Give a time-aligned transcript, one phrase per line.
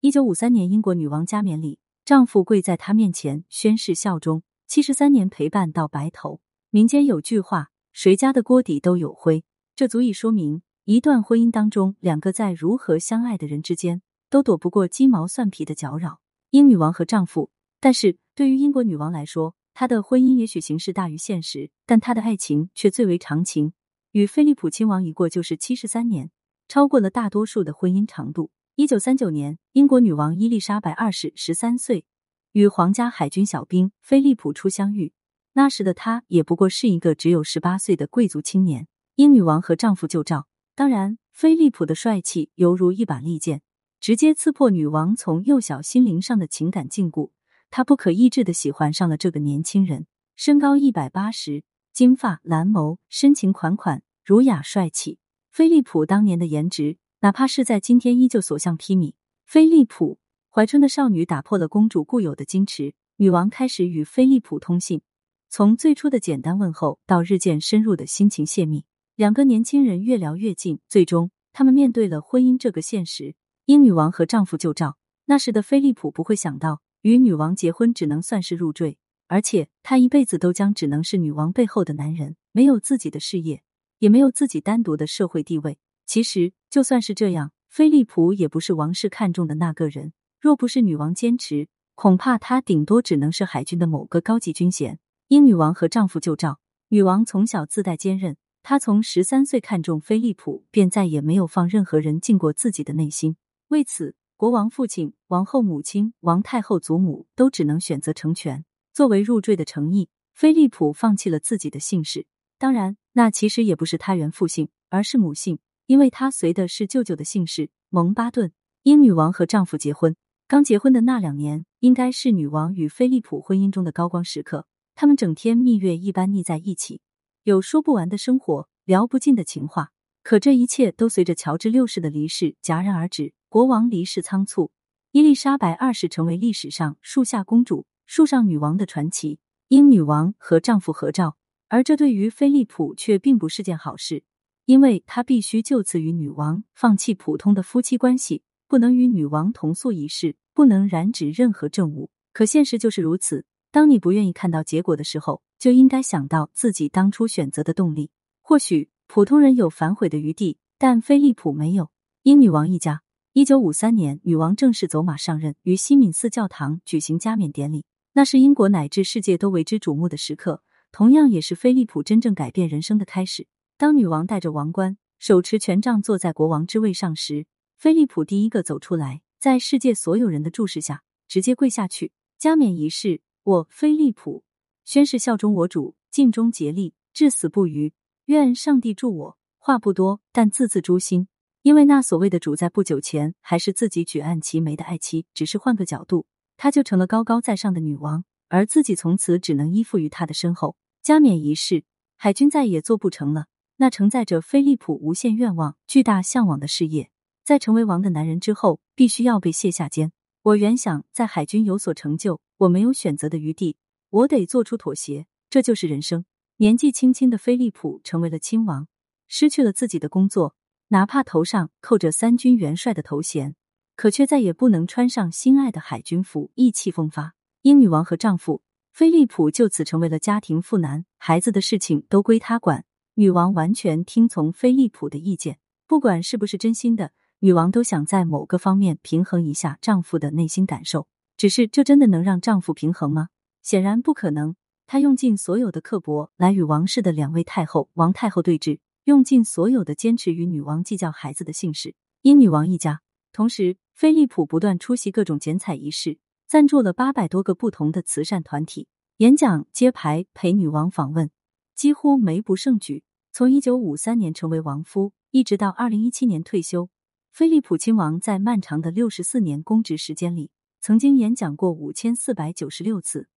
[0.00, 6.40] 一九五三年，英国女王加冕礼，丈夫跪在她面前宣誓效忠，七十三年陪伴到白头。
[6.70, 9.42] 民间有句话：“谁家的锅底都有灰”，
[9.74, 14.00] 这足以说明一段婚姻当中，两个在如何相爱的人之间，
[14.30, 16.20] 都躲不过鸡毛蒜皮的搅扰。
[16.50, 23.72] 英女王和丈夫，但是对于英国女王来说，她的婚姻也许形式大于现实，但她的爱情却最为长情。
[24.12, 26.30] 与菲利普亲王一过就是七十三年，
[26.68, 28.52] 超过了大多数的婚姻长度。
[28.78, 32.04] 一九三九年，英国女王伊丽莎白二世十三岁，
[32.52, 35.12] 与皇家海军小兵菲利普初相遇。
[35.54, 38.86] 那时的她也不过是一个只有十八岁的贵族青年。
[39.16, 40.46] 英女王和丈夫就照，
[40.76, 43.62] 当然，菲利普的帅气犹如一把利剑，
[43.98, 47.32] 直接刺破女王从幼小心灵上的情感禁锢。
[47.70, 50.06] 她不可抑制的喜欢上了这个年轻人。
[50.36, 55.18] 身高一百八十，金发蓝眸，深情款款，儒雅帅气。
[55.50, 56.98] 菲利普当年的颜值。
[57.20, 59.14] 哪怕是在今天，依旧所向披靡。
[59.44, 60.18] 菲利普
[60.50, 65.00] 怀春的少女打破了公主固有的矜持，女王开始与菲利普通信。
[65.48, 68.84] 从最初的简单问候到日渐深入的心情泄密，
[69.16, 70.78] 两个年轻人越聊越近。
[70.88, 73.34] 最终，他们面对了婚姻这个现实。
[73.64, 74.96] 英女王和丈夫就照。
[75.24, 83.62] 那时的菲利普不会想到，与女王结婚只能算是入赘，而且他一辈子都将只能是女王背后的男人，没有自己的事业，
[83.98, 85.78] 也没有自己单独的社会地位。
[86.06, 90.12] 其实，就算是这样，菲利普也不是王室看中的那个人。
[90.40, 94.98] 若不是女王坚持，恐怕他顶多只能是海军的某个高级军衔。
[95.28, 103.36] 英女王和丈夫旧照，女王从小自带坚韧，她从十三岁看中菲利普，便再也没有放任何人进过自己的内心。
[103.68, 108.64] 为此，国王父亲、王后母亲、王太后祖母都只能选择成全。
[108.92, 112.26] 作为入赘的诚意，菲利普放弃了自己的姓氏。
[112.58, 115.58] 当然，那其实也不是他原父姓，而是母姓。
[115.88, 118.52] 因为他随的是舅舅的姓氏蒙巴顿。
[118.82, 120.14] 英女王和丈夫结婚，
[120.46, 124.66] 刚结婚的那两年，应该是女王与菲利普婚姻中的高光时刻。
[124.94, 127.00] 他们整天蜜月一般腻在一起，
[127.42, 129.88] 有说不完的生活，聊不尽的情话。
[130.22, 133.32] 可这一切都随着乔治六世的离世戛然而止。
[133.48, 134.70] 国王离世仓促，
[135.12, 139.38] 伊丽莎白二世成为历史上树下公主、树上女王的传奇。
[139.68, 141.38] 英女王和丈夫合照，
[141.68, 144.22] 而这对于菲利普却并不是件好事。
[144.68, 152.10] 因为他必须就此与女王放弃普通的夫妻关系，不能与女王同宿一室，不能染指任何政务。
[152.34, 153.46] 可现实就是如此。
[153.70, 158.10] 当你不愿意看到结果的时候，就应该想到自己当初选择的动力。
[158.42, 161.88] 或许普通人有反悔的余地，但菲利普没有。
[162.24, 163.00] 英女王一家，
[163.32, 167.86] 一九五三年，女王正式走马上任，于西敏寺教堂举行加冕典礼。
[168.12, 170.62] 那是英国乃至世界都为之瞩目的时刻，
[170.92, 173.46] 同样也是菲利普真正改变人生的开始。
[173.78, 177.46] 当女王戴着王冠，手持权杖坐在国王之位上时，
[177.76, 182.10] 菲利普第一个走出来，在世界所有人的注视下，直接跪下去。
[182.36, 184.42] 加冕仪式，我菲利普
[184.84, 187.92] 宣誓效忠我主，尽忠竭力，至死不渝。
[188.24, 189.38] 愿上帝助我。
[189.58, 191.28] 话不多，但字字诛心。
[191.62, 200.74] 因为那所谓的主，在不久前还是自己举案齐眉的爱妻，只是换个角度，她就成了高高在上的女王，而自己从此只能依附于她的身后。
[201.00, 201.84] 加冕仪式，
[202.16, 203.46] 海军再也做不成了。
[203.78, 207.10] 那承载着菲利普无限愿望、巨大向往的事业，
[207.44, 210.12] 在成为王的男人之后，必须要被卸下肩。
[210.42, 213.76] 我原想在海军有所成就，我没有选择的余地，
[214.10, 216.24] 我得做出妥协，这就是人生。
[216.56, 218.88] 年纪轻轻的菲利普成为了亲王，
[219.28, 220.56] 失去了自己的工作，
[220.88, 223.54] 哪怕头上扣着三军元帅的头衔，
[223.94, 227.34] 可却再也不能穿上心爱的海军服，意气风发。
[227.62, 232.84] 英女王和丈夫菲利普就此成为了家庭妇男，孩子的事情都归他管。
[233.18, 235.58] 女王完全听从菲利普的意见，
[235.88, 241.08] 不管是不是真心的，女王都想在某个方面平衡一下丈夫的内心感受。
[241.36, 243.30] 只是这真的能让丈夫平衡吗？
[243.60, 244.54] 显然不可能。
[244.86, 251.96] 她用尽所有的刻薄来与王室的两位太后王太后对峙，用尽所有的坚持与女王计较孩子的姓氏。
[252.22, 253.00] 因女王一家，
[253.32, 261.28] 同时菲利普不断出席各种剪彩仪式，赞助了八百多个不同的慈善团体，演讲、揭牌、陪女王访问，
[261.74, 263.02] 几乎没不胜举。
[263.38, 266.90] 从一九五三年成为王夫，一直到二零一七年退休，
[267.30, 270.50] 菲利普亲王在漫长的六十四年公职时间里，
[270.80, 273.28] 曾经演讲过五千四百九十六次，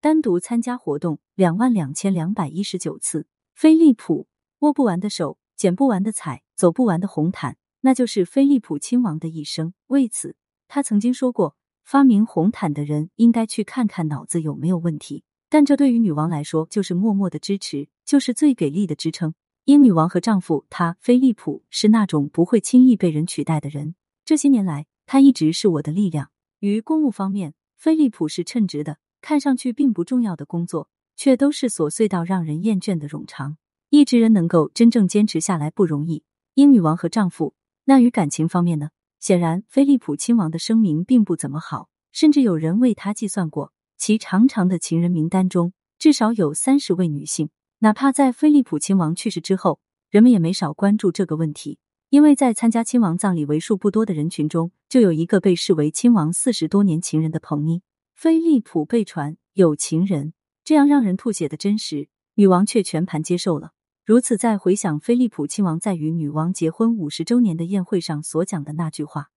[0.00, 3.26] 单独参加活动两万两千两百一十九次。
[3.52, 4.28] 菲利普
[4.60, 9.74] 握不完的手，剪不完的彩，走不完的红毯，那就是菲利普亲王的一生。
[9.88, 10.36] 为此，
[10.68, 11.54] 他曾经说过
[11.84, 19.34] ：“发明红毯的人应该去看看脑子有没有问题。”但这对于女王来说，就是默默的支持，就是最给力的支撑。
[19.70, 23.94] 英女王和丈夫她菲利普是那种不会轻易被人取代的人。
[24.24, 26.32] 这些年来，他一直是我的力量。
[26.58, 33.58] 于公务方面，菲利普是称职的，看上去并不重要的工作，却都是琐碎到让人厌倦的冗长。
[33.90, 36.24] 一直人能够真正坚持下来不容易。
[36.54, 38.88] 英女王和丈夫，那于感情方面呢？
[39.20, 47.50] 显然，菲利普亲王的声名并不怎么好，甚至有人为他计算过，其长长的情人名单中至少有三十位女性。
[47.82, 49.80] 哪怕在菲利普亲王去世之后，
[50.10, 51.78] 人们也没少关注这个问题。
[52.10, 57.80] 因为在参加亲王葬礼为数不多的人群中，就有一个被视为亲王四十多年情人的彭妮。
[58.14, 63.70] 菲利普被传有情人，这样让人吐血的真实，女王却全盘接受了。
[64.04, 69.28] 如此，在回想菲利普亲王在与女王结婚五十周年的宴会上所讲的那句话，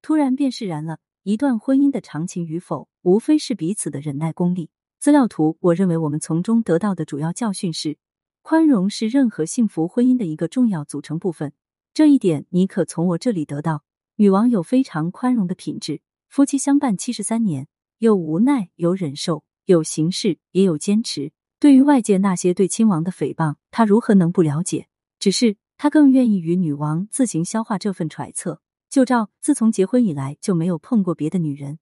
[0.00, 1.00] 突然便释然了。
[1.22, 4.70] 一段婚姻的长情与否，无非是彼此的忍耐功力。
[5.00, 7.96] 资料图，我认为我们从中得到的主要教训是，
[8.42, 11.54] 宽容是任何幸福婚姻的一个重要组成部分。
[11.94, 13.82] 这一点你可从我这里得到。
[14.16, 17.66] 女王有非常宽容的品质，夫妻相伴七十三年，
[17.96, 21.32] 有无奈，有忍受，有行事，也有坚持。
[21.58, 24.86] 对于外界那些对亲王的诽谤，她如何能不了解？
[25.18, 28.60] 只是她更愿意与女王自行消化这份揣测。
[28.90, 31.78] 就照自从结婚以来就没有碰过别的女人。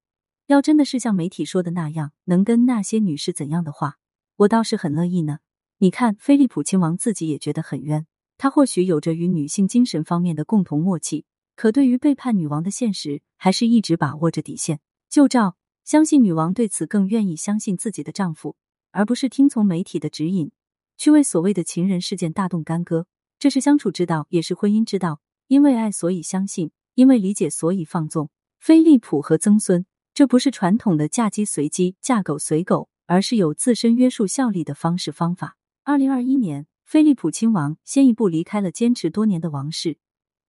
[0.49, 3.99] 要真的是像媒体说的那样，能跟那些女士怎样的话，
[4.37, 5.41] 我倒是很乐意呢。
[5.77, 8.07] 你看，菲利普亲王自己也觉得很冤。
[8.39, 14.81] 他或许有着与女性精神方面的共同默契，可对于背叛女王的现实，还是一直把握着底线。
[15.11, 18.57] 就照相信女王对此更愿意相信自己的丈夫，
[18.91, 20.51] 而不是听从媒体的指引，
[20.97, 23.07] 去为所谓的情人事件大动干戈。
[23.39, 25.21] 这是相处之道，也是婚姻之道。
[25.47, 28.31] 因为爱，所以相信；因为理解，所以放纵。
[28.59, 29.85] 菲利普和曾孙，
[30.19, 35.57] 这不是传统的嫁鸡随鸡、嫁狗随狗，而是有自身约束效力的方式方法。
[35.85, 36.67] 二零二一年。
[36.85, 39.97] 菲利普亲王先一步离开了坚持多年的王室，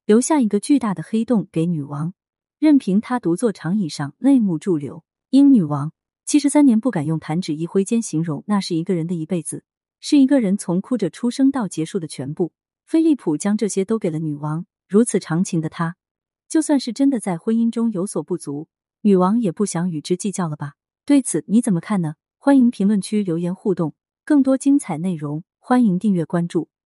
[0.06, 2.16] 留下一个巨大的黑洞给女王，
[2.57, 5.04] 任凭她独坐长椅上泪目驻留。
[5.30, 5.94] 英女王
[6.25, 9.63] 七十三年不敢用弹指一挥间形容，那是一个人的一辈子，
[10.00, 12.54] 是一个人从哭着出生到结束的全部。
[12.88, 15.95] 菲利普将这些都给了女王，如此长情的他，
[16.48, 18.68] 就算是真的在婚姻中有所不足，
[19.01, 20.74] 女王也不想与之计较了吧？
[21.06, 22.16] 对此你怎么看呢？
[22.38, 23.94] 欢迎评论区留言互动，
[24.24, 25.44] 更多精彩内容。
[25.60, 26.69] 欢迎订阅关注。